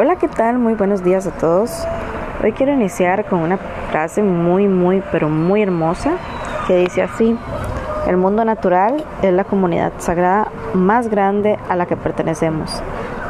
[0.00, 0.60] Hola, ¿qué tal?
[0.60, 1.84] Muy buenos días a todos.
[2.40, 3.56] Hoy quiero iniciar con una
[3.90, 6.12] frase muy, muy, pero muy hermosa
[6.68, 7.36] que dice así,
[8.06, 12.80] el mundo natural es la comunidad sagrada más grande a la que pertenecemos.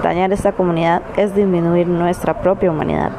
[0.02, 3.12] Dañar esta comunidad es disminuir nuestra propia humanidad.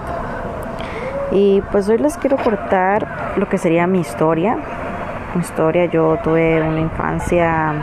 [1.32, 4.60] Y pues hoy les quiero cortar lo que sería mi historia.
[5.34, 7.74] Mi historia, yo tuve una infancia,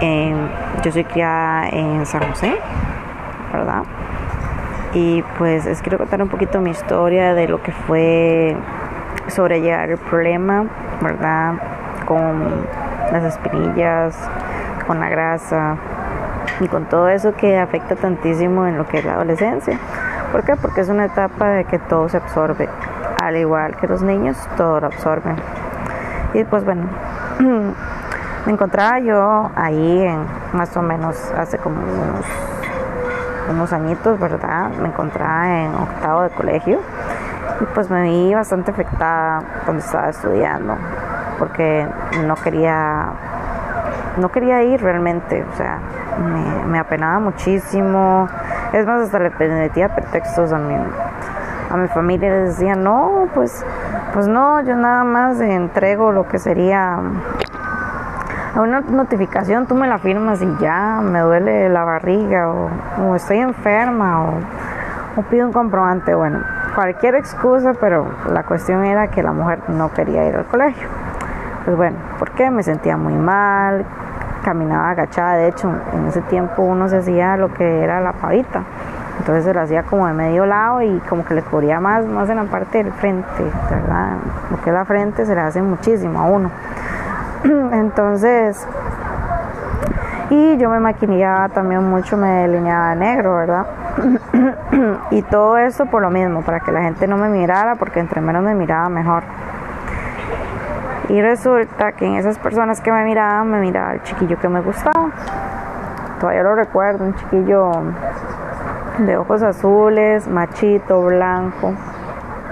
[0.00, 0.48] en,
[0.82, 2.56] yo soy criada en San José,
[3.52, 3.82] ¿verdad?
[4.92, 8.56] Y pues les quiero contar un poquito mi historia de lo que fue
[9.28, 10.66] sobrellevar el problema,
[11.00, 11.54] ¿verdad?
[12.06, 12.66] Con
[13.12, 14.16] las espinillas,
[14.86, 15.76] con la grasa
[16.60, 19.78] y con todo eso que afecta tantísimo en lo que es la adolescencia.
[20.32, 20.56] ¿Por qué?
[20.56, 22.68] Porque es una etapa de que todo se absorbe,
[23.22, 25.36] al igual que los niños, todo lo absorben.
[26.34, 26.84] Y pues bueno,
[28.46, 32.49] me encontraba yo ahí en más o menos hace como unos
[33.50, 34.70] unos añitos, ¿verdad?
[34.80, 36.80] Me encontraba en octavo de colegio
[37.60, 40.76] y pues me vi bastante afectada cuando estaba estudiando
[41.38, 41.86] porque
[42.26, 43.12] no quería
[44.18, 45.78] no quería ir realmente, o sea,
[46.66, 48.28] me, apenaba muchísimo.
[48.72, 53.64] Es más, hasta le metía pretextos a mi, a mi familia, les decía, no, pues,
[54.12, 56.98] pues no, yo nada más entrego lo que sería
[58.62, 64.24] una notificación tú me la firmas y ya me duele la barriga o, estoy enferma
[64.24, 66.14] o, pido un comprobante.
[66.14, 66.40] Bueno,
[66.74, 70.88] cualquier excusa, pero la cuestión era que la mujer no quería ir al colegio.
[71.64, 72.50] Pues bueno, ¿por qué?
[72.50, 73.84] Me sentía muy mal,
[74.42, 75.34] caminaba agachada.
[75.34, 78.62] De hecho, en ese tiempo uno se hacía lo que era la pavita.
[79.18, 82.30] Entonces se lo hacía como de medio lado y como que le cubría más, más
[82.30, 84.16] en la parte del frente, ¿verdad?
[84.50, 86.50] Lo que es la frente se le hace muchísimo a uno.
[87.72, 88.66] Entonces,
[90.30, 93.66] y yo me maquillaba también mucho, me delineaba negro, ¿verdad?
[95.10, 98.20] y todo eso por lo mismo, para que la gente no me mirara, porque entre
[98.20, 99.22] menos me miraba mejor.
[101.08, 104.60] Y resulta que en esas personas que me miraban, me miraba el chiquillo que me
[104.60, 105.10] gustaba.
[106.20, 107.72] Todavía lo recuerdo, un chiquillo
[108.98, 111.72] de ojos azules, machito, blanco,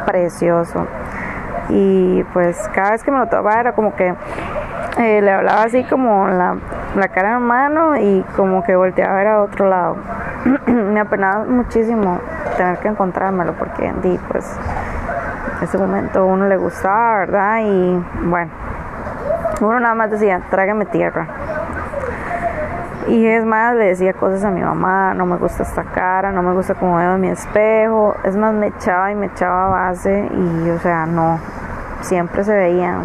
[0.06, 0.86] precioso.
[1.68, 4.14] Y pues cada vez que me lo topaba era como que
[4.98, 6.56] eh, le hablaba así como la,
[7.14, 9.96] cara en mano y como que volteaba a ver a otro lado.
[10.66, 12.18] me apenaba muchísimo
[12.56, 14.58] tener que encontrármelo porque di, pues
[15.58, 17.60] en ese momento uno le gustaba, ¿verdad?
[17.62, 18.50] Y bueno,
[19.60, 21.28] uno nada más decía, trágame tierra.
[23.06, 26.42] Y es más, le decía cosas a mi mamá, no me gusta esta cara, no
[26.42, 28.16] me gusta cómo veo mi espejo.
[28.24, 31.38] Es más, me echaba y me echaba base y, o sea, no,
[32.00, 33.04] siempre se veían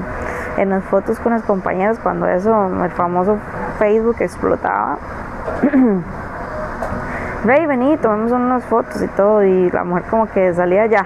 [0.58, 3.38] en las fotos con los compañeros cuando eso, el famoso
[3.80, 4.98] Facebook explotaba.
[7.44, 11.06] Rey, vení, tomemos unas fotos y todo, y la mujer como que salía ya,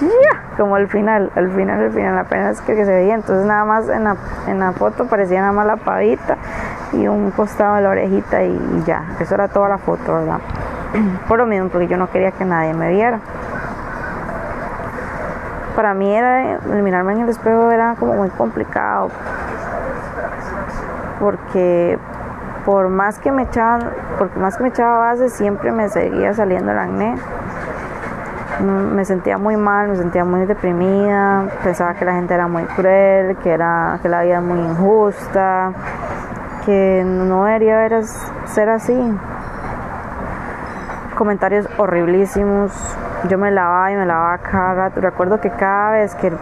[0.00, 3.64] ya, como al final, al final, al final, apenas que, que se veía, entonces nada
[3.64, 6.36] más en la, en la foto parecía nada más la pavita
[6.92, 10.38] y un costado de la orejita y ya, eso era toda la foto, ¿verdad?
[11.28, 13.18] Por lo mismo, porque yo no quería que nadie me viera
[15.74, 19.08] para mí era mirarme en el espejo era como muy complicado.
[21.20, 21.98] Porque
[22.64, 26.72] por más que me echaban porque más que me echaba base siempre me seguía saliendo
[26.72, 27.16] el acné.
[28.60, 33.36] Me sentía muy mal, me sentía muy deprimida, pensaba que la gente era muy cruel,
[33.38, 35.72] que era que la vida era muy injusta,
[36.64, 38.00] que no debería
[38.44, 38.96] ser así.
[41.16, 42.96] Comentarios horriblísimos,
[43.28, 45.00] yo me lavaba y me lavaba cada rato.
[45.00, 46.32] Recuerdo que cada vez que,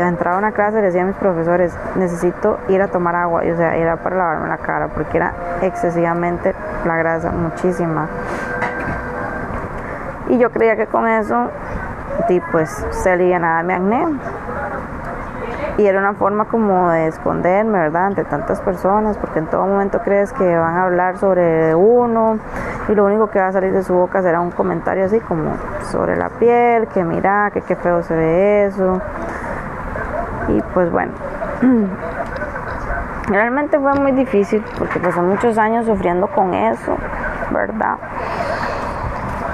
[0.00, 3.50] entraba a una clase le decía a mis profesores, necesito ir a tomar agua, y,
[3.50, 5.32] o sea, era para lavarme la cara, porque era
[5.62, 6.54] excesivamente
[6.84, 8.06] la grasa, muchísima.
[10.28, 11.50] Y yo creía que con eso,
[12.52, 14.06] pues se alivianaba mi acné.
[15.76, 18.06] Y era una forma como de esconderme, ¿verdad?
[18.06, 22.38] Ante tantas personas, porque en todo momento crees que van a hablar sobre uno
[22.88, 25.52] y lo único que va a salir de su boca será un comentario así como
[25.90, 29.00] sobre la piel, que mira, que qué feo se ve eso.
[30.48, 31.12] Y pues bueno,
[33.28, 36.96] realmente fue muy difícil porque pasó muchos años sufriendo con eso,
[37.50, 37.96] ¿verdad?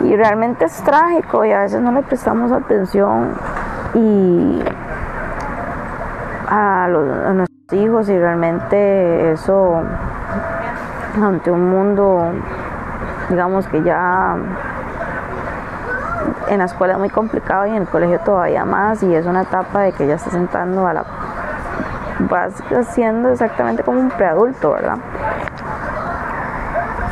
[0.00, 3.34] Y realmente es trágico y a veces no le prestamos atención
[3.94, 4.62] y
[6.48, 9.82] a, los, a nuestros hijos y realmente eso
[11.22, 12.32] ante un mundo
[13.30, 14.36] digamos que ya
[16.48, 19.42] en la escuela es muy complicado y en el colegio todavía más y es una
[19.42, 21.04] etapa de que ya estás entrando a la
[22.28, 24.98] vas siendo exactamente como un preadulto, ¿verdad?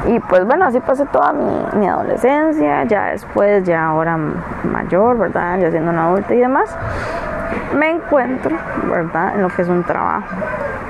[0.06, 4.19] Y pues bueno, así pasé toda mi, adolescencia, ya después, ya ahora
[4.65, 5.59] mayor, ¿verdad?
[5.59, 6.76] Ya siendo una adulta y demás,
[7.75, 8.56] me encuentro,
[8.91, 9.35] ¿verdad?
[9.35, 10.26] En lo que es un trabajo.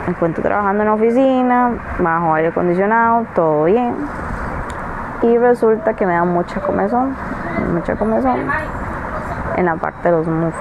[0.07, 3.95] Me encuentro trabajando en oficina, bajo aire acondicionado, todo bien.
[5.23, 7.15] Y resulta que me da mucha comezón,
[7.73, 8.39] mucha comezón
[9.57, 10.55] en la parte de los muslos.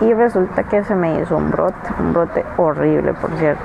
[0.00, 3.64] Y resulta que se me hizo un brote, un brote horrible, por cierto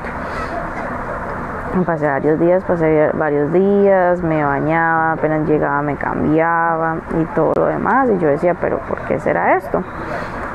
[1.85, 7.65] Pasé varios días, pasé varios días, me bañaba, apenas llegaba me cambiaba y todo lo
[7.65, 8.09] demás.
[8.09, 9.83] Y yo decía, pero ¿por qué será esto?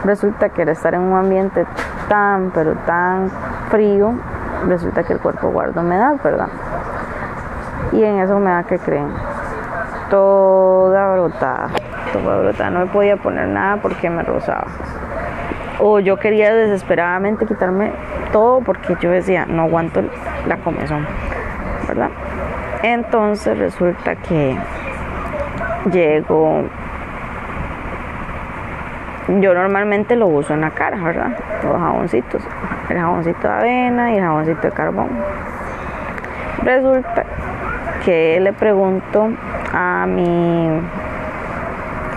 [0.05, 1.65] Resulta que al estar en un ambiente
[2.09, 3.31] tan, pero tan
[3.71, 4.15] frío,
[4.67, 6.49] resulta que el cuerpo guarda humedad, ¿verdad?
[7.93, 9.09] Y en eso me da que creen.
[10.13, 11.71] Toda brotada,
[12.13, 12.69] toda brotada.
[12.69, 14.67] No me podía poner nada porque me rozaba.
[15.81, 17.93] O yo quería desesperadamente quitarme
[18.31, 20.03] todo porque yo decía, no aguanto
[20.47, 21.07] la comezón,
[21.89, 22.11] ¿verdad?
[22.83, 24.55] Entonces resulta que
[25.91, 26.65] llego,
[29.41, 31.39] yo normalmente lo uso en la cara, ¿verdad?
[31.65, 32.43] Los jaboncitos,
[32.91, 35.09] el jaboncito de avena y el jaboncito de carbón.
[36.63, 37.25] Resulta
[38.05, 39.31] que le pregunto
[39.73, 40.81] a mi,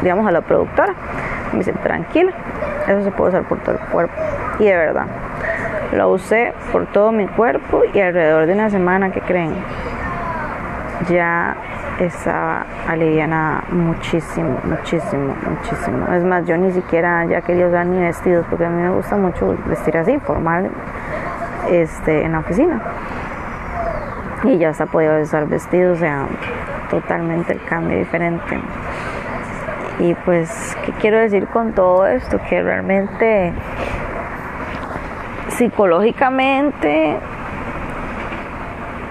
[0.01, 0.93] digamos, a la productora,
[1.51, 2.31] me dice, tranquila,
[2.87, 4.13] eso se puede usar por todo el cuerpo.
[4.59, 5.05] Y de verdad,
[5.93, 9.53] lo usé por todo mi cuerpo y alrededor de una semana, ¿qué creen?
[11.09, 11.55] Ya
[11.99, 16.07] estaba aliviada muchísimo, muchísimo, muchísimo.
[16.13, 19.15] Es más, yo ni siquiera ya quería usar ni vestidos porque a mí me gusta
[19.15, 20.69] mucho vestir así, formal,
[21.69, 22.81] este, en la oficina.
[24.43, 26.27] Y ya hasta podía usar vestidos, o sea,
[26.89, 28.59] totalmente el cambio diferente.
[29.99, 32.39] Y pues, ¿qué quiero decir con todo esto?
[32.49, 33.53] Que realmente
[35.49, 37.17] psicológicamente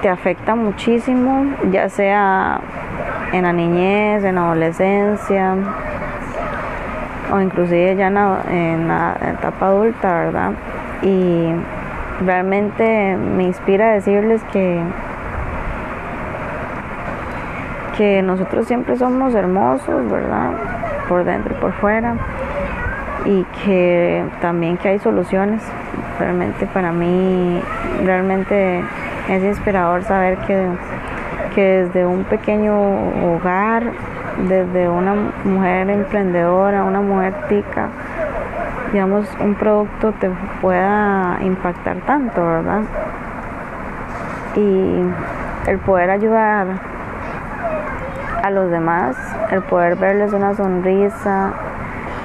[0.02, 2.60] te afecta muchísimo, ya sea
[3.32, 5.56] en la niñez, en la adolescencia
[7.32, 10.52] o inclusive ya en la, etapa adulta, ¿verdad?
[11.02, 11.48] Y
[12.24, 14.80] realmente me inspira a decirles que
[17.96, 20.52] que nosotros siempre somos hermosos, ¿verdad?
[21.08, 22.16] Por dentro y por fuera
[23.24, 25.62] y que también que hay soluciones.
[26.18, 27.60] Realmente para mí,
[28.04, 28.82] realmente
[29.28, 30.68] es inspirador saber que,
[31.54, 33.84] que desde un pequeño hogar,
[34.48, 35.14] desde una
[35.44, 37.88] mujer emprendedora, una mujer tica,
[38.92, 40.30] digamos, un producto te
[40.60, 42.82] pueda impactar tanto, ¿verdad?
[44.56, 45.00] Y
[45.66, 46.83] el poder ayudar
[48.44, 49.16] a los demás,
[49.52, 51.54] el poder verles una sonrisa,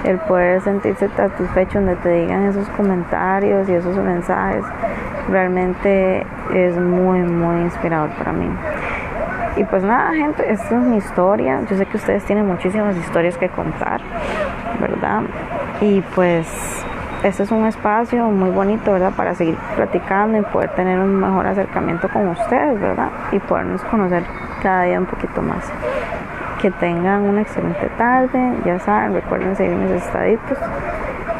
[0.03, 4.65] el poder sentirse satisfecho donde te digan esos comentarios y esos mensajes,
[5.29, 8.49] realmente es muy, muy inspirador para mí.
[9.55, 11.61] Y pues nada, gente, esta es mi historia.
[11.69, 14.01] Yo sé que ustedes tienen muchísimas historias que contar,
[14.81, 15.21] ¿verdad?
[15.79, 16.45] Y pues
[17.23, 19.13] este es un espacio muy bonito, ¿verdad?
[19.15, 23.09] Para seguir platicando y poder tener un mejor acercamiento con ustedes, ¿verdad?
[23.31, 24.23] Y podernos conocer
[24.61, 25.69] cada día un poquito más.
[26.61, 30.57] Que tengan una excelente tarde, ya saben, recuerden seguir mis estaditos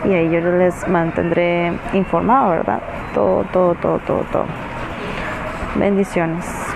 [0.05, 2.81] y ahí yo les mantendré informado, ¿verdad?
[3.13, 4.45] Todo, todo, todo, todo, todo.
[5.75, 6.68] Bendiciones.